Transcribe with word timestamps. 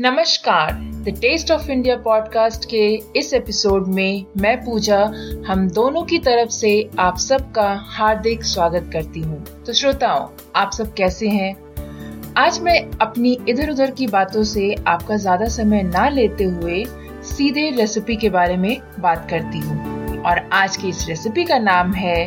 नमस्कार। 0.00 0.72
The 0.74 1.08
taste 1.20 1.50
of 1.50 1.70
India 1.70 1.96
podcast 1.96 2.64
के 2.64 3.02
इस 3.16 3.32
एपिसोड 3.34 3.86
में 3.86 4.24
मैं 4.40 4.56
पूजा, 4.64 4.98
हम 5.46 5.68
दोनों 5.68 6.02
की 6.02 6.18
तरफ़ 6.18 6.50
से 6.50 6.90
आप 6.98 7.16
सबका 7.16 7.68
हार्दिक 7.88 8.44
स्वागत 8.44 8.90
करती 8.92 9.20
हूँ। 9.20 9.64
तो 9.66 9.72
श्रोताओं, 9.72 10.28
आप 10.56 10.72
सब 10.72 10.94
कैसे 10.94 11.28
हैं? 11.28 11.54
आज 12.36 12.60
मैं 12.60 12.90
अपनी 12.98 13.38
इधर 13.48 13.70
उधर 13.70 13.90
की 13.90 14.06
बातों 14.06 14.42
से 14.42 14.74
आपका 14.86 15.16
ज़्यादा 15.16 15.46
समय 15.48 15.82
ना 15.82 16.08
लेते 16.08 16.44
हुए 16.44 16.84
सीधे 17.22 17.70
रेसिपी 17.70 18.16
के 18.16 18.30
बारे 18.30 18.56
में 18.56 18.80
बात 19.00 19.30
करती 19.30 19.58
हूँ। 19.58 20.18
और 20.22 20.48
आज 20.52 20.76
की 20.76 20.88
इस 20.88 21.06
रेसिपी 21.08 21.44
का 21.44 21.58
नाम 21.58 21.92
है 21.92 22.24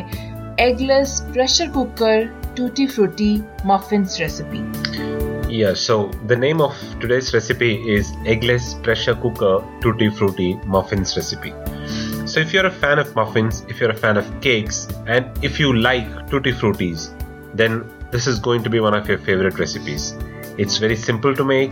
eggless 0.60 1.20
pressure 1.32 1.68
cooker 1.68 2.24
tutti 2.56 2.86
frutti 2.86 3.42
muffins 3.66 4.20
recipe 4.20 5.15
Yeah, 5.48 5.74
so 5.74 6.08
the 6.26 6.34
name 6.34 6.60
of 6.60 6.74
today's 6.98 7.32
recipe 7.32 7.88
is 7.88 8.10
eggless 8.32 8.82
pressure 8.82 9.14
cooker 9.14 9.64
tutti 9.80 10.10
frutti 10.10 10.54
muffins 10.66 11.16
recipe. 11.16 11.54
So 12.26 12.40
if 12.40 12.52
you're 12.52 12.66
a 12.66 12.70
fan 12.70 12.98
of 12.98 13.14
muffins, 13.14 13.64
if 13.68 13.80
you're 13.80 13.90
a 13.90 13.96
fan 13.96 14.16
of 14.16 14.28
cakes, 14.40 14.88
and 15.06 15.30
if 15.44 15.60
you 15.60 15.72
like 15.72 16.28
tutti 16.28 16.50
fruttis, 16.50 17.14
then 17.54 17.88
this 18.10 18.26
is 18.26 18.40
going 18.40 18.64
to 18.64 18.70
be 18.70 18.80
one 18.80 18.92
of 18.92 19.08
your 19.08 19.18
favorite 19.18 19.60
recipes. 19.60 20.16
It's 20.58 20.78
very 20.78 20.96
simple 20.96 21.32
to 21.36 21.44
make. 21.44 21.70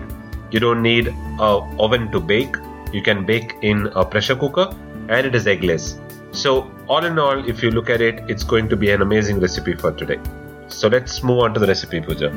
You 0.52 0.60
don't 0.60 0.80
need 0.80 1.08
a 1.08 1.60
oven 1.80 2.12
to 2.12 2.20
bake. 2.20 2.54
You 2.92 3.02
can 3.02 3.26
bake 3.26 3.56
in 3.62 3.88
a 3.96 4.04
pressure 4.04 4.36
cooker 4.36 4.72
and 5.08 5.26
it 5.26 5.34
is 5.34 5.46
eggless. 5.46 5.98
So, 6.32 6.70
all 6.86 7.04
in 7.04 7.18
all, 7.18 7.48
if 7.48 7.60
you 7.60 7.72
look 7.72 7.90
at 7.90 8.00
it, 8.00 8.22
it's 8.28 8.44
going 8.44 8.68
to 8.68 8.76
be 8.76 8.90
an 8.90 9.02
amazing 9.02 9.40
recipe 9.40 9.74
for 9.74 9.90
today. 9.90 10.20
So 10.74 10.88
let's 10.88 11.22
move 11.22 11.38
on 11.38 11.54
to 11.54 11.60
the 11.60 11.66
recipe, 11.66 12.00
Pooja. 12.00 12.28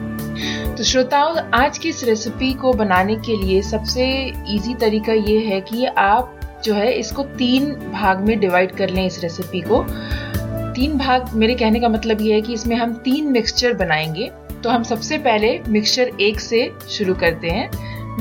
तो 0.78 0.84
श्रोताओं 0.84 1.38
आज 1.54 1.78
की 1.78 1.90
इस 1.90 2.04
recipe 2.04 2.54
को 2.54 2.74
बनाने 2.74 3.16
के 3.16 3.36
लिए 3.38 3.62
सबसे 3.62 4.06
इजी 4.50 4.74
तरीका 4.74 5.14
ये 5.14 5.38
है 5.46 5.60
कि 5.62 5.86
आप 5.86 6.40
जो 6.66 6.74
है 6.74 6.92
इसको 6.94 7.24
तीन 7.24 7.72
भाग 7.94 8.20
में 8.20 8.40
डिवाइड 8.40 8.72
कर 8.72 8.90
लें 8.90 9.06
इस 9.06 9.20
रेसिपी 9.24 9.62
को। 9.62 9.84
तीन 10.76 10.98
भाग 10.98 11.34
मेरे 11.34 11.56
कहने 11.56 11.80
का 11.80 11.90
मतलब 11.90 12.22
ये 12.22 12.34
है 12.34 12.42
कि 12.42 12.54
इसमें 12.54 12.76
हम 12.76 12.94
तीन 13.04 13.32
मिक्सचर 13.32 13.74
बनाएँगे। 13.74 14.32
तो 14.64 14.70
हम 14.70 14.84
सबसे 14.84 15.18
पहले 15.18 15.60
मिक्सचर 15.68 16.12
एक 16.22 16.40
से 16.40 16.72
शुरू 16.90 17.16
करते 17.16 17.50
हैं। 17.50 17.70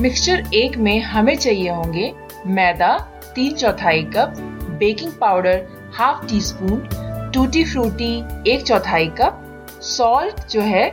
मिक्सचर 0.01 0.43
एक 0.53 0.77
में 0.77 0.99
हमें 1.01 1.35
चाहिए 1.35 1.69
होंगे 1.69 2.13
मैदा 2.45 2.97
तीन 3.35 3.55
चौथाई 3.55 4.03
cup 4.15 4.33
baking 4.79 5.11
powder 5.11 5.67
half 5.93 6.27
teaspoon 6.41 6.87
tutti 7.33 7.63
frutti 7.63 8.15
एक 8.51 8.63
चौथाई 8.63 9.07
कप 9.07 9.43
सॉल्ट 9.87 10.47
जो 10.51 10.61
है 10.61 10.85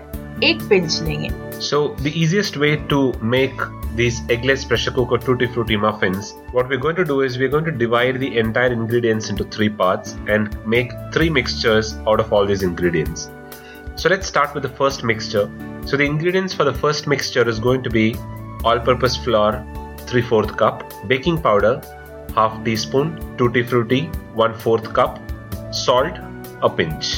एक 0.44 0.68
पिंच 0.68 1.00
लेंगे 1.02 1.30
So 1.64 1.78
the 2.04 2.10
easiest 2.20 2.56
way 2.62 2.70
to 2.92 2.98
make 3.34 3.60
these 4.00 4.16
eggless 4.34 4.64
pressure 4.70 4.92
cooker 4.96 5.18
tutti 5.26 5.46
frutti 5.56 5.76
muffins, 5.84 6.30
what 6.56 6.68
we're 6.68 6.82
going 6.84 6.96
to 7.00 7.06
do 7.10 7.16
is 7.26 7.38
we're 7.42 7.52
going 7.54 7.68
to 7.68 7.74
divide 7.82 8.18
the 8.22 8.30
entire 8.42 8.72
ingredients 8.76 9.30
into 9.34 9.46
three 9.56 9.68
parts 9.82 10.16
and 10.36 10.56
make 10.76 10.94
three 11.16 11.28
mixtures 11.38 11.92
out 12.12 12.24
of 12.24 12.32
all 12.32 12.46
these 12.52 12.64
ingredients. 12.68 13.28
So 13.96 14.14
let's 14.14 14.32
start 14.34 14.54
with 14.54 14.64
the 14.68 14.72
first 14.82 15.04
mixture. 15.12 15.44
So 15.86 15.96
the 15.96 16.08
ingredients 16.12 16.54
for 16.54 16.64
the 16.64 16.74
first 16.86 17.06
mixture 17.06 17.48
is 17.48 17.60
going 17.68 17.84
to 17.84 17.90
be 17.98 18.06
all-purpose 18.64 19.16
flour 19.16 19.52
3 20.06 20.22
4th 20.22 20.56
cup, 20.56 20.82
baking 21.08 21.40
powder 21.42 21.76
half 22.34 22.64
teaspoon, 22.64 23.14
tutti 23.38 23.62
frutti 23.62 24.02
1 24.34 24.54
4th 24.54 24.92
cup, 24.92 25.22
salt 25.84 26.18
a 26.62 26.68
pinch. 26.68 27.14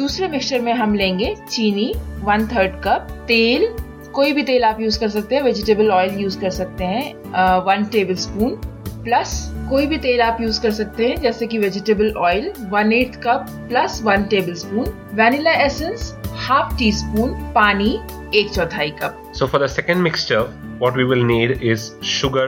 दूसरे 0.00 0.28
mixture 0.28 0.60
में 0.62 0.72
हम 0.74 0.94
लेंगे 0.94 1.34
चीनी 1.50 1.92
one 2.24 2.46
third 2.48 2.80
cup 2.84 3.08
तेल। 3.28 3.66
कोई 4.14 4.32
भी 4.32 4.42
तेल 4.42 4.64
आप 4.64 4.80
यूज़ 4.80 4.98
कर 5.00 5.08
सकते 5.08 5.34
हैं 5.34 5.42
वेजिटेबल 5.42 5.90
ऑयल 5.92 6.18
यूज़ 6.20 6.38
कर 6.40 6.50
सकते 6.50 6.84
हैं 6.84 7.62
वन 7.66 7.84
टेबल 7.92 8.14
स्पून 8.22 8.56
प्लस 9.04 9.34
कोई 9.70 9.86
भी 9.86 9.96
तेल 9.98 10.20
आप 10.20 10.40
यूज़ 10.40 10.60
कर 10.62 10.70
सकते 10.70 11.08
हैं, 11.08 11.16
जैसे 11.20 11.46
कि 11.46 11.58
vegetable 11.58 12.12
oil 12.18 12.52
one 12.70 12.92
eight 12.92 13.16
cup 13.26 13.46
plus 13.68 14.00
one 14.04 14.24
tablespoon 14.62 14.86
vanilla 15.20 15.52
essence 15.64 16.12
half 16.46 16.76
teaspoon 16.92 17.32
पानी 17.54 17.92
एक 18.40 18.50
चौथाई 18.54 18.90
cup 19.02 19.32
so 19.36 19.46
for 19.46 19.64
the 19.64 19.66
second 19.76 20.02
mixture 20.02 20.48
what 20.82 20.94
we 20.98 21.04
will 21.08 21.24
need 21.28 21.50
is 21.70 21.82
sugar, 22.10 22.44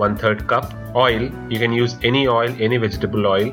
one 0.00 0.16
third 0.22 0.40
cup, 0.48 0.72
oil 1.02 1.22
you 1.52 1.60
can 1.60 1.76
use 1.76 1.94
any 2.08 2.24
oil, 2.28 2.58
any 2.66 2.80
vegetable 2.82 3.28
oil 3.28 3.46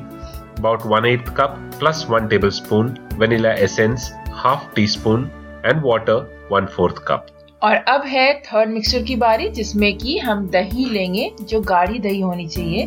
about 0.58 0.86
1/8 0.92 1.34
cup 1.40 1.56
plus 1.80 2.04
1 2.10 2.30
tablespoon 2.34 2.94
vanilla 3.22 3.56
essence 3.66 4.06
half 4.44 4.68
teaspoon 4.76 5.26
and 5.64 5.84
water 5.90 6.16
1/4 6.52 6.94
cup. 7.10 7.26
और 7.62 7.74
अब 7.92 8.02
है 8.06 8.26
third 8.42 8.70
mixer 8.70 9.02
की 9.02 9.14
बारी 9.16 9.48
जिसमें 9.50 9.96
कि 9.98 10.18
हम 10.18 10.46
दही 10.48 10.84
लेंगे 10.90 11.30
जो 11.42 11.60
गाढ़ी 11.60 11.98
दही 11.98 12.20
होनी 12.20 12.46
चाहिए। 12.48 12.82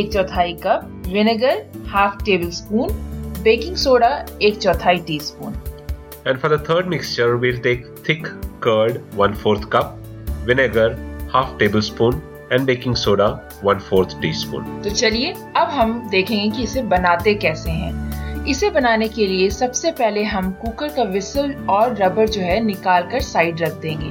एक 0.00 0.12
चौथाई 0.12 0.52
cup 0.62 1.02
vinegar 1.06 1.62
half 1.88 2.22
tablespoon 2.58 2.92
baking 3.42 3.76
soda 3.76 4.10
एक 4.42 4.58
चौथाई 4.58 4.98
teaspoon 5.20 5.54
and 6.26 6.38
for 6.38 6.56
third 6.56 6.86
mixture 6.86 7.34
will 7.44 7.58
take 7.60 7.86
thick 8.08 8.26
curd 8.66 8.98
one 9.14 9.34
fourth 9.42 9.68
cup 9.72 9.98
vinegar 10.46 10.94
half 11.34 11.58
tablespoon 11.80 12.22
and 12.52 12.64
baking 12.66 12.94
soda 12.94 13.26
one 13.64 13.78
fourth 13.88 14.20
teaspoon 14.32 14.80
तो 14.82 14.90
चलिए 14.90 15.32
अब 15.56 15.68
हम 15.70 16.08
देखेंगे 16.10 16.48
कि 16.56 16.62
इसे 16.62 16.82
बनाते 16.92 17.34
कैसे 17.34 17.70
हैं। 17.70 18.44
इसे 18.46 18.70
बनाने 18.70 19.08
के 19.08 19.26
लिए 19.26 19.50
सबसे 19.50 19.90
पहले 19.90 20.22
हम 20.24 20.50
कुकर 20.62 20.88
का 20.88 21.02
विसल 21.10 21.52
और 21.70 21.96
रबर 22.02 22.28
जो 22.28 22.40
है 22.40 22.58
निकाल 22.64 23.02
कर 23.12 23.20
साइड 23.20 23.62
रख 23.62 23.72
देंगे 23.80 24.10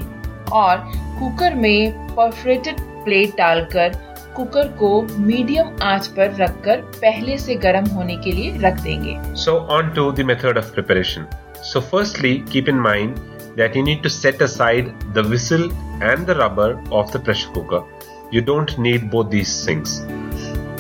और 0.51 0.78
कुकर 1.19 1.56
में 1.56 2.07
परफरेटेड 2.16 2.80
प्लेट 3.03 3.35
डालकर 3.38 3.97
कुकर 4.35 4.68
को 4.80 5.01
मीडियम 5.19 5.75
आँच 5.84 6.07
पर 6.07 6.35
रखकर 6.35 6.81
पहले 6.96 7.38
से 7.38 7.56
गर्म 7.66 7.85
होने 7.85 8.16
के 8.16 8.31
लिए 8.31 8.57
रख 8.62 8.80
देंगे। 8.81 9.18
So 9.35 9.57
on 9.78 9.90
to 9.96 10.12
the 10.12 10.25
method 10.28 10.57
of 10.57 10.72
preparation 10.74 11.25
so 11.63 11.81
firstly 11.81 12.34
keep 12.51 12.69
in 12.69 12.80
mind 12.80 13.19
that 13.56 13.74
you 13.75 13.81
need 13.85 14.03
to 14.03 14.09
set 14.09 14.41
aside 14.44 14.91
the 15.16 15.24
whistle 15.31 15.63
and 16.09 16.30
the 16.30 16.35
rubber 16.35 16.68
of 17.00 17.09
the 17.13 17.19
pressure 17.19 17.50
cooker. 17.56 17.81
You 18.31 18.42
don't 18.42 18.78
need 18.78 19.12
both 19.12 19.30
these 19.30 19.66
things. 19.66 20.00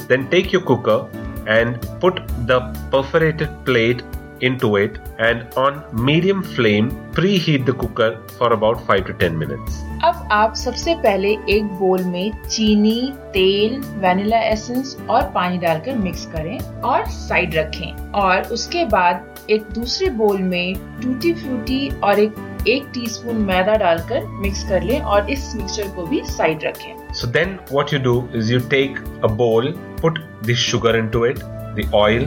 Then 0.07 0.29
take 0.29 0.53
your 0.53 0.61
cooker 0.61 1.09
and 1.47 1.81
put 1.99 2.21
the 2.47 2.59
perforated 2.91 3.49
plate 3.65 4.03
into 4.39 4.77
it 4.77 4.99
and 5.19 5.53
on 5.55 5.83
medium 5.93 6.43
flame 6.43 6.89
preheat 7.11 7.65
the 7.65 7.73
cooker 7.73 8.21
for 8.37 8.53
about 8.53 8.79
5 8.87 9.05
to 9.07 9.13
10 9.23 9.37
minutes. 9.37 9.81
अब 10.03 10.27
आप 10.31 10.53
सबसे 10.55 10.95
पहले 11.03 11.31
एक 11.55 11.65
बोल 11.79 12.03
में 12.03 12.31
चीनी 12.47 12.99
तेल 13.33 13.79
vanilla 14.05 14.39
essence 14.51 14.95
और 15.09 15.29
पानी 15.35 15.57
डालकर 15.65 15.97
मिक्स 15.97 16.25
करें 16.35 16.57
और 16.91 17.05
साइड 17.17 17.55
रखें 17.55 18.11
और 18.21 18.47
उसके 18.53 18.85
बाद 18.95 19.45
एक 19.49 19.69
दूसरे 19.73 20.09
बोल 20.23 20.41
में 20.43 20.73
टूटी 21.03 21.33
फ्रूटी 21.33 21.87
और 22.03 22.19
एक 22.19 22.35
एक 22.68 22.86
टीस्पून 22.94 23.36
मैदा 23.46 23.74
डालकर 23.82 24.26
मिक्स 24.44 24.62
कर 24.68 24.82
लें 24.82 25.00
और 25.00 25.30
इस 25.30 25.54
मिक्सचर 25.56 25.88
को 25.96 26.06
भी 26.06 26.22
साइड 26.36 26.64
रखें 26.64 26.94
So 27.18 27.28
then 27.36 27.52
what 27.76 27.92
you 27.92 28.00
do 28.06 28.14
is 28.38 28.50
you 28.50 28.60
take 28.72 28.98
a 29.22 29.28
bowl, 29.28 29.72
put 30.00 30.18
the 30.48 30.54
sugar 30.54 30.96
into 30.96 31.24
it, 31.24 31.38
the 31.76 31.86
oil, 31.94 32.26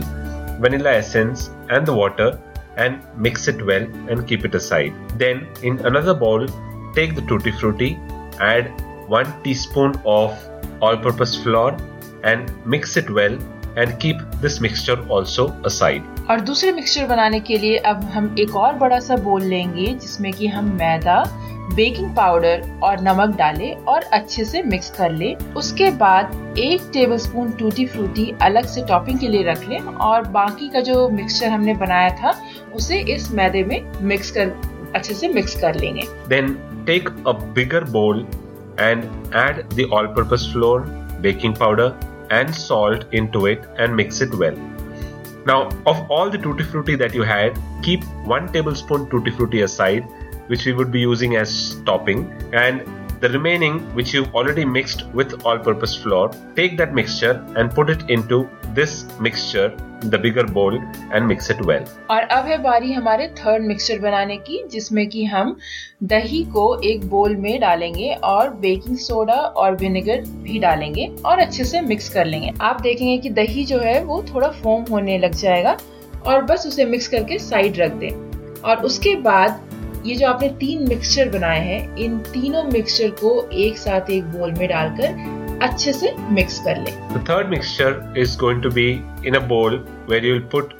vanilla 0.64 0.94
essence 1.02 1.50
and 1.70 1.86
the 1.86 1.94
water 1.94 2.30
and 2.78 3.02
mix 3.16 3.48
it 3.48 3.66
well 3.66 3.86
and 4.10 4.28
keep 4.28 4.46
it 4.46 4.56
aside. 4.56 4.94
Then 5.18 5.48
in 5.64 5.80
another 5.92 6.14
bowl, 6.14 6.48
take 6.96 7.16
the 7.16 7.22
tutti 7.34 7.52
frutti, 7.52 8.00
add 8.40 8.72
1 9.08 9.44
teaspoon 9.44 9.96
of 10.06 10.38
all-purpose 10.82 11.36
flour 11.44 11.78
and 12.24 12.52
mix 12.66 12.98
it 12.98 13.10
well 13.10 13.38
and 13.76 14.00
keep 14.00 14.18
this 14.42 14.60
mixture 14.62 14.98
also 15.08 15.50
aside. 15.64 16.04
और 16.31 16.41
दूसरे 16.41 16.73
mixture 16.73 17.07
बनाने 17.07 17.41
के 17.41 17.57
लिए 17.59 17.79
अब 17.87 18.05
हम 18.13 18.35
एक 18.39 18.55
और 18.57 18.75
बड़ा 18.75 18.99
सा 19.01 19.17
बोल 19.25 19.43
लेंगे 19.45 19.87
जिसमें 19.87 20.33
कि 20.33 20.47
हम 20.47 20.71
मैदा 20.77 21.23
बेकिंग 21.75 22.15
पाउडर 22.17 22.63
और 22.85 23.01
नमक 23.01 23.37
डालें 23.37 23.75
और 23.85 24.03
अच्छे 24.13 24.45
से 24.45 24.63
मिक्स 24.63 24.91
कर 24.91 25.13
ले 25.13 25.35
उसके 25.57 25.91
बाद 25.97 26.55
एक 26.59 26.91
टेबलस्पून 26.93 27.51
टूटी 27.59 27.87
फ्रूटी 27.87 28.31
अलग 28.43 28.67
से 28.67 28.85
टॉपिंग 28.89 29.19
के 29.19 29.29
लिए 29.29 29.43
रख 29.51 29.69
लें 29.69 29.81
और 29.81 30.29
बाकी 30.29 30.69
का 30.69 30.81
जो 30.89 31.09
मिक्सचर 31.11 31.49
हमने 31.49 31.75
बनाया 31.75 32.11
था 32.23 32.35
उसे 32.75 33.01
इस 33.15 33.31
मैदे 33.33 33.65
में 33.65 33.81
मिक्स 34.03 34.31
कर 34.31 34.55
अच्छे 34.95 35.15
से 35.15 35.29
मिक्स 35.29 35.61
कर 35.61 35.75
लेंगे 35.75 36.07
देन 36.29 36.55
टेक 36.87 37.09
अ 37.27 37.33
बिगर 37.55 37.85
बोल 37.91 38.27
and 38.79 39.35
add 39.35 39.71
the 39.71 39.85
all-purpose 39.87 40.47
flour, 40.47 40.81
baking 41.21 41.55
powder 41.55 41.97
and 42.31 42.55
salt 42.55 43.07
into 43.13 43.47
it 43.47 43.65
and 43.79 43.95
mix 43.95 44.21
it 44.21 44.35
well. 44.35 44.57
Now, 45.47 45.69
of 45.87 46.11
all 46.11 46.31
the 46.31 46.39
tutti 46.39 46.65
frutti 46.65 46.97
that 46.97 47.15
you 47.15 47.23
had, 47.23 47.59
keep 47.83 48.05
1 48.25 48.53
tablespoon 48.53 49.11
tutti 49.11 49.31
frutti 49.31 49.61
aside 49.61 50.09
which 50.47 50.67
we 50.67 50.73
would 50.73 50.91
be 50.93 51.01
using 51.01 51.37
as 51.37 51.77
topping. 51.87 52.31
And 52.53 52.83
the 53.25 53.31
remaining 53.31 53.77
which 53.95 54.13
you've 54.13 54.35
already 54.35 54.65
mixed 54.67 55.03
with 55.15 55.35
all 55.47 55.59
purpose 55.59 55.95
flour 55.97 56.25
take 56.55 56.77
that 56.77 56.93
mixture 56.93 57.35
and 57.57 57.71
put 57.71 57.89
it 57.89 58.03
into 58.11 58.39
this 58.75 58.97
mixture 59.19 59.69
the 60.05 60.19
bigger 60.19 60.45
bowl 60.45 60.75
and 61.11 61.27
mix 61.27 61.49
it 61.55 61.63
well 61.71 61.87
और 62.11 62.23
अब 62.37 62.47
है 62.47 62.59
बारी 62.63 62.93
हमारे 62.93 63.27
third 63.39 63.63
mixture 63.67 63.99
बनाने 63.99 64.37
की 64.49 64.63
जिसमें 64.71 65.07
कि 65.09 65.25
हम 65.25 65.57
दही 66.13 66.43
को 66.53 66.67
एक 66.85 67.09
बोल 67.11 67.37
में 67.37 67.59
डालेंगे 67.61 68.13
और 68.25 68.51
बेकिंग 68.61 68.97
सोडा 68.99 69.35
और 69.35 69.77
विनेगर 69.77 70.21
भी 70.43 70.59
डालेंगे 70.59 71.09
और 71.27 71.41
अच्छे 71.41 71.65
से 71.65 71.81
मिक्स 71.81 72.09
कर 72.15 72.25
लेंगे 72.25 72.53
आप 72.63 72.81
देखेंगे 72.81 73.17
कि 73.19 73.31
दही 73.41 73.65
जो 73.65 73.79
है 73.79 74.03
वो 74.05 74.23
थोड़ा 74.35 74.51
फोम 74.63 74.85
होने 74.91 75.19
लग 75.19 75.35
जाएगा 75.37 75.77
और 76.27 76.45
बस 76.45 76.67
उसे 76.67 76.85
मिक्स 76.87 77.09
करके 77.09 77.39
साइड 77.39 77.81
रख 77.81 77.93
दें 78.03 78.11
और 78.63 78.85
उसके 78.85 79.15
बाद 79.23 79.74
ये 80.07 80.15
जो 80.15 80.27
आपने 80.29 80.49
तीन 80.61 80.89
मिक्सचर 80.89 81.29
बनाए 81.31 81.61
हैं 81.67 81.97
इन 82.05 82.19
तीनों 82.33 82.63
मिक्सचर 82.73 83.11
को 83.21 83.31
एक 83.65 83.79
साथ 83.79 84.11
एक 84.11 84.25
बोल 84.33 84.53
में 84.59 84.67
डालकर 84.69 85.59
अच्छे 85.67 85.93
से 85.93 86.13
मिक्स 86.39 86.59
कर 86.65 86.81
लें 86.85 86.93
The 87.13 87.23
third 87.31 87.53
mixture 87.55 87.93
is 88.25 88.35
going 88.43 88.61
to 88.67 88.73
be 88.79 88.89
in 89.31 89.39
a 89.39 89.41
bowl 89.53 89.77
where 90.11 90.27
you 90.27 90.35
will 90.35 90.49
put 90.55 90.75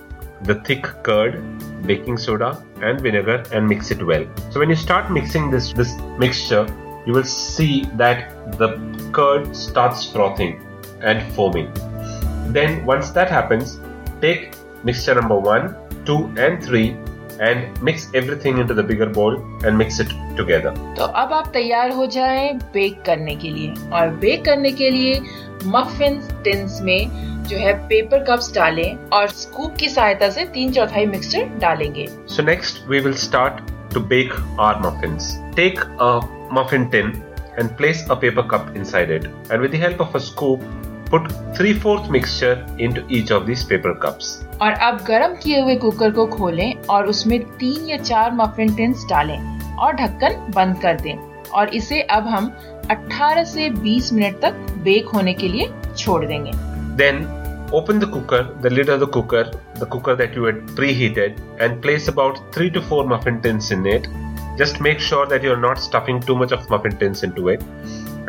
the 0.49 0.57
thick 0.69 0.91
curd, 1.07 1.39
baking 1.87 2.19
soda 2.25 2.51
and 2.83 3.01
vinegar 3.01 3.39
and 3.53 3.67
mix 3.67 3.91
it 3.97 4.05
well. 4.11 4.27
So 4.51 4.61
when 4.61 4.75
you 4.75 4.77
start 4.83 5.11
mixing 5.19 5.49
this 5.55 5.71
this 5.81 5.97
mixture, 6.25 6.67
you 7.07 7.17
will 7.19 7.31
see 7.33 7.73
that 8.03 8.59
the 8.59 8.71
curd 9.21 9.49
starts 9.63 10.05
frothing 10.13 10.55
and 11.13 11.25
foaming. 11.39 11.73
Then 12.59 12.79
once 12.93 13.11
that 13.13 13.35
happens, 13.39 13.79
take 14.21 14.47
mixture 14.91 15.15
number 15.15 15.39
1, 15.57 15.75
2 16.13 16.21
and 16.49 16.63
3 16.63 17.14
and 17.41 17.79
mix 17.85 18.11
everything 18.17 18.59
into 18.61 18.75
the 18.75 18.85
bigger 18.87 19.09
bowl 19.19 19.37
and 19.65 19.77
mix 19.77 20.01
it 20.01 20.09
together 20.37 20.95
तो 20.97 21.05
अब 21.23 21.33
आप 21.33 21.51
तैयार 21.53 21.91
हो 21.91 22.07
जाएँ 22.07 22.53
bake 22.75 23.03
करने 23.07 23.35
के 23.37 23.51
लिए। 23.51 23.73
और 23.93 24.09
बेक 24.21 24.45
करने 24.45 24.73
के 24.73 24.91
लिए 24.91 25.21
मफिन 25.67 26.21
टिन्स 26.45 26.81
में 26.83 27.45
जो 27.49 27.57
है 27.57 27.73
पेपर 27.89 28.25
कप्स 28.25 28.55
डालें 28.55 28.97
और 29.13 29.29
स्कूप 29.29 29.75
की 29.81 29.89
सहायता 29.89 30.29
से 30.31 30.45
तीन 30.55 30.73
चौथाई 30.73 31.07
मिक्सचर 31.07 31.45
डालेंगे। 31.59 32.07
So 32.29 32.43
next 32.43 32.89
we 32.89 33.01
will 33.01 33.15
start 33.25 33.61
to 33.95 34.01
bake 34.15 34.33
our 34.61 34.81
muffin 34.81 35.19
take 35.57 35.81
a 35.81 36.15
muffin 36.53 36.87
tin 36.87 37.13
and 37.59 37.77
place 37.77 38.07
a 38.11 38.15
paper 38.15 38.49
cup 38.51 38.73
inside 38.77 39.11
it 39.11 39.25
and 39.25 39.61
with 39.61 39.71
the 39.71 39.83
help 39.83 40.01
of 40.01 40.17
a 40.17 40.21
scoop 40.21 40.94
put 41.11 41.29
three 41.57 41.73
fourth 41.75 42.11
mixture 42.11 42.77
into 42.93 43.03
each 43.13 43.33
of 43.33 43.45
this 43.45 43.65
paper 43.65 43.93
cups 44.03 44.39
और 44.63 44.73
अब 44.83 45.05
गर्म 45.09 45.35
किए 45.35 45.61
हुए 45.61 45.77
cooker 45.77 46.11
को 46.11 46.27
खोलें 46.27 46.75
और 46.91 47.07
उसमें 47.07 47.39
तीन 47.59 47.89
या 47.89 47.97
चार 47.99 48.33
मफिन 48.33 48.75
टिन्स 48.75 49.07
डालें 49.11 49.39
और 49.77 49.93
ढक्कन 49.93 50.53
बंद 50.55 50.81
कर 50.83 51.01
दें। 51.01 51.17
और 51.51 51.69
इसे 51.75 52.01
अब 52.11 52.27
हम 52.27 52.51
18 52.93 53.45
से 53.45 53.69
20 53.71 54.13
मिनट 54.13 54.41
तक 54.43 54.55
बेक 54.85 55.09
होने 55.09 55.35
के 55.35 55.49
लिए 55.49 55.69
छोड़ 55.97 56.25
देंगे। 56.27 56.53
Then 56.97 57.25
open 57.75 57.99
the 57.99 58.05
cooker 58.05 58.43
the 58.63 58.73
lid 58.73 58.91
of 58.91 59.01
the 59.01 59.11
cooker 59.11 59.51
the 59.81 59.89
cooker 59.93 60.17
that 60.17 60.37
you 60.37 60.47
had 60.47 60.61
preheated 60.77 61.37
and 61.61 61.81
place 61.83 62.09
about 62.09 62.39
3 62.59 62.73
to 62.75 62.81
4 62.91 63.07
muffin 63.09 63.37
tins 63.41 63.73
in 63.73 63.87
it 63.87 64.07
just 64.59 64.81
make 64.83 65.01
sure 65.01 65.29
that 65.29 65.45
you 65.45 65.51
are 65.51 65.59
not 65.59 65.79
stuffing 65.81 66.23
too 66.23 66.37
much 66.37 66.53
of 66.53 66.73
muffin 66.73 66.97
tins 67.01 67.25
into 67.25 67.51
it 67.51 67.63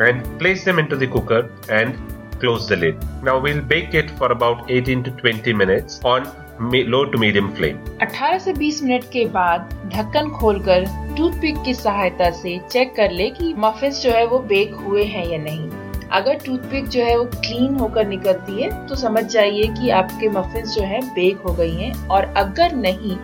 and 0.02 0.22
place 0.38 0.64
them 0.64 0.78
into 0.80 0.96
the 0.96 1.10
cooker 1.12 1.50
and 1.70 1.94
close 2.40 2.66
the 2.68 2.76
lid. 2.76 3.04
Now 3.22 3.38
we'll 3.38 3.62
bake 3.62 3.94
it 3.94 4.10
for 4.10 4.32
about 4.32 4.70
18 4.70 5.04
to 5.04 5.10
20 5.12 5.52
minutes 5.52 6.00
on 6.04 6.28
low 6.60 7.04
to 7.04 7.18
medium 7.18 7.54
flame. 7.54 7.78
18 8.02 8.38
से 8.38 8.52
20 8.54 8.82
minute 8.82 9.04
के 9.12 9.24
बाद 9.30 9.74
ढक्कन 9.94 10.30
खोलकर 10.30 10.84
toothpick 11.16 11.62
की 11.64 11.74
सहायता 11.74 12.30
से 12.32 12.58
check 12.70 12.94
कर 12.96 13.10
ले 13.12 13.30
कि 13.30 13.54
मफिन्स 13.58 14.02
जो 14.02 14.12
है 14.12 14.26
वो 14.26 14.38
बेक 14.52 14.74
हुए 14.84 15.04
हैं 15.04 15.26
या 15.26 15.38
नहीं 15.38 15.70
अगर 16.12 16.38
टूथपिक 16.44 16.88
जो 16.88 17.04
है 17.04 17.16
वो 17.18 17.24
क्लीन 17.24 17.76
होकर 17.76 18.06
निकलती 18.06 18.62
है 18.62 18.86
तो 18.86 18.96
समझ 18.96 19.24
जाइए 19.24 19.66
कि 19.80 19.90
आपके 19.90 20.28
मफिन्स 20.28 20.74
जो 20.74 20.82
है 20.84 21.00
बेक 21.14 21.38
हो 21.38 21.52
गई 21.54 21.74
हैं 21.74 22.08
और 22.08 22.24
अगर 22.36 22.74
नहीं 22.76 23.16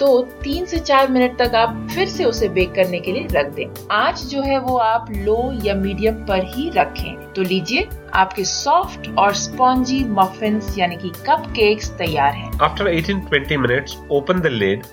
तो 0.00 0.22
तीन 0.42 0.64
से 0.66 0.78
चार 0.78 1.08
मिनट 1.08 1.38
तक 1.38 1.54
आप 1.54 1.88
फिर 1.94 2.08
से 2.08 2.24
उसे 2.24 2.48
बेक 2.48 2.74
करने 2.74 3.00
के 3.00 3.12
लिए 3.12 3.26
रख 3.32 3.52
दें। 3.52 3.86
आज 3.90 4.22
जो 4.26 4.42
है 4.42 4.58
वो 4.58 4.76
आप 4.76 5.06
लो 5.16 5.52
या 5.64 5.74
मीडियम 5.74 6.14
पर 6.14 6.44
ही 6.44 6.70
रखें। 6.70 7.32
तो 7.32 7.42
लीजिए, 7.42 7.88
आपके 8.14 8.44
सॉफ्ट 8.44 9.08
और 9.18 9.34
स्पॉन्जी 9.34 10.04
मफिन 10.04 10.60
यानी 10.78 10.96
कि 10.96 11.08
कपकेक्स 11.08 11.90
तैयार 11.90 12.32
हैं। 12.32 12.50
After 12.62 12.88
18-20 12.88 13.56
minutes 13.56 13.96
open 14.10 14.40
the 14.40 14.46
lid 14.46 14.84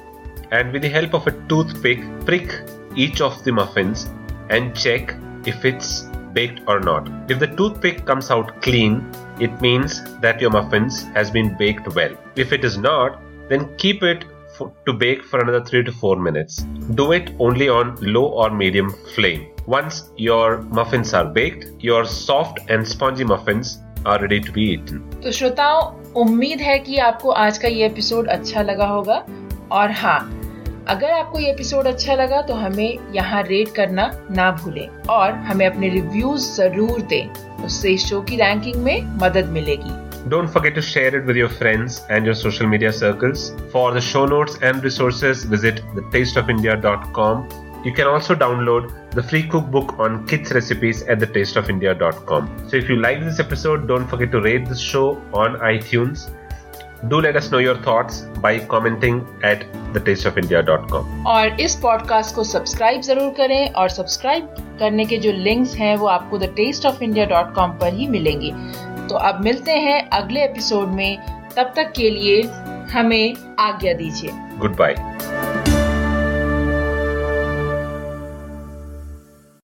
and 0.54 0.72
with 0.72 0.82
the 0.82 0.86
help 0.86 1.16
of 1.16 1.30
a 1.30 1.34
toothpick 1.50 2.06
prick 2.06 2.52
each 3.00 3.22
of 3.22 3.40
दफिन 3.40 3.56
muffins 3.56 4.08
and 4.52 4.74
check 4.74 5.12
if 5.48 5.68
it's 5.68 6.12
baked 6.36 6.60
or 6.72 6.80
not 6.80 7.08
if 7.34 7.40
the 7.40 7.48
toothpick 7.48 7.98
comes 8.06 8.28
out 8.32 8.52
clean, 8.62 8.94
it 9.40 9.62
means 9.62 9.96
that 10.22 10.40
your 10.40 10.52
muffins 10.52 11.00
has 11.16 11.32
been 11.38 11.50
baked 11.62 11.90
well 11.94 12.14
if 12.36 12.54
it 12.54 12.64
is 12.64 12.78
not, 12.78 13.18
then 13.50 13.66
keep 13.78 14.04
it 14.04 14.24
to 14.88 14.94
bake 14.96 15.24
for 15.24 15.40
another 15.40 15.64
3 15.64 15.84
to 15.84 15.92
4 15.94 16.16
minutes. 16.20 16.66
Do 16.96 17.12
it 17.12 17.32
only 17.40 17.70
on 17.70 17.96
low 18.02 18.26
or 18.42 18.50
medium 18.52 18.92
flame. 19.16 19.48
Once 19.68 20.02
your 20.18 20.62
muffins 20.80 21.14
are 21.14 21.26
baked, 21.38 21.66
your 21.80 22.04
soft 22.06 22.60
and 22.70 22.88
spongy 22.88 23.24
muffins 23.26 23.80
are 24.06 24.20
ready 24.20 24.40
to 24.42 24.52
be 24.52 24.68
eaten. 24.74 25.02
तो 25.24 25.32
श्रोताओं 25.32 25.82
उम्मीद 26.22 26.62
है 26.62 26.78
कि 26.80 26.98
आपको 27.08 27.32
आज 27.40 27.58
का 27.58 27.68
ये 27.70 27.86
episode 27.86 28.28
अच्छा 28.30 28.62
लगा 28.62 28.88
होगा 28.88 29.24
और 29.72 29.92
हाँ 30.02 30.20
अगर 30.90 31.12
आपको 31.12 31.40
ये 31.40 31.52
एपिसोड 31.52 31.88
अच्छा 31.88 32.16
लगा 32.16 32.42
तो 32.42 32.54
हमें 32.56 33.14
यहाँ 33.16 33.42
रेट 33.44 33.74
करना 33.76 34.10
ना 34.32 34.52
भूलें 34.62 34.88
और 35.10 35.34
हमें 35.50 35.66
अपने 35.66 35.90
रिव्यूज़ 35.90 36.52
ज़रूर 36.54 37.02
दें 37.10 37.64
उससे 37.66 37.98
शो 37.98 38.22
की 38.30 38.36
रैंकिंग 38.36 38.84
में 38.84 39.18
मदद 39.22 39.50
मिलेगी 39.54 40.11
Don't 40.29 40.49
forget 40.49 40.75
to 40.75 40.83
share 40.83 41.15
it 41.15 41.25
with 41.25 41.37
your 41.37 41.49
friends 41.49 42.05
and 42.11 42.25
your 42.25 42.35
social 42.35 42.67
media 42.67 42.93
circles. 42.93 43.53
For 43.71 43.93
the 43.93 44.01
show 44.01 44.27
notes 44.27 44.59
and 44.61 44.83
resources, 44.83 45.45
visit 45.45 45.83
thetasteofindia.com. 45.95 47.83
You 47.85 47.93
can 47.93 48.09
also 48.09 48.35
download 48.35 48.91
the 49.13 49.23
free 49.23 49.45
cookbook 49.45 50.01
on 50.01 50.27
kids 50.27 50.51
recipes 50.53 51.03
at 51.05 51.21
thetasteofindia.com. 51.21 52.69
So 52.69 52.77
if 52.77 52.89
you 52.89 52.97
like 52.97 53.21
this 53.21 53.39
episode, 53.39 53.87
don't 53.87 54.09
forget 54.09 54.33
to 54.33 54.41
rate 54.41 54.69
this 54.69 54.81
show 54.81 55.23
on 55.33 55.61
iTunes. 55.61 56.29
Do 57.09 57.21
let 57.21 57.37
us 57.37 57.53
know 57.53 57.59
your 57.59 57.77
thoughts 57.77 58.23
by 58.43 58.59
commenting 58.59 59.25
at 59.45 59.65
thetasteofindia.com. 59.95 61.25
और 61.27 61.61
इस 61.61 61.75
podcast 61.83 62.35
को 62.35 62.45
subscribe 62.45 63.01
जरूर 63.11 63.31
करें 63.39 63.73
और 63.73 63.89
subscribe 63.89 64.55
करने 64.81 65.05
के 65.05 65.19
जो 65.19 65.33
links 65.33 65.75
हैं 65.77 65.97
वो 65.97 66.07
आपको 66.19 66.39
the 66.39 66.53
taste 66.57 66.87
of 66.87 67.03
India 67.03 67.27
dot 67.37 67.55
com 67.55 67.79
पर 67.81 67.95
ही 67.95 68.07
मिलेंगे 68.09 68.53
तो 69.12 69.18
अब 69.18 69.40
मिलते 69.44 69.72
हैं 69.78 70.00
अगले 70.10 70.44
एपिसोड 70.44 70.90
में 70.90 71.18
तब 71.56 71.74
तक 71.76 71.92
के 71.96 72.10
लिए 72.10 72.42
हमें 72.94 73.56
आज्ञा 73.60 73.94
दीजिए 73.94 74.32
Goodbye. 74.60 75.41